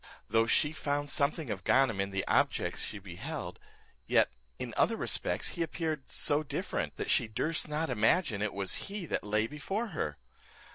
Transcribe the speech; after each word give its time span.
Though 0.27 0.47
she 0.47 0.73
found 0.73 1.11
something 1.11 1.51
of 1.51 1.63
Ganem 1.63 2.01
in 2.01 2.09
the 2.09 2.25
objets 2.27 2.81
she 2.81 2.97
beheld, 2.97 3.59
yet 4.07 4.31
in 4.57 4.73
other 4.75 4.95
respects 4.95 5.49
he 5.49 5.61
appeared 5.61 6.09
so 6.09 6.41
different, 6.41 6.95
that 6.95 7.11
she 7.11 7.27
durst 7.27 7.67
not 7.67 7.91
imagine 7.91 8.41
it 8.41 8.55
was 8.55 8.87
he 8.89 9.05
that 9.05 9.23
lay 9.23 9.45
before 9.45 9.89
her. 9.89 10.17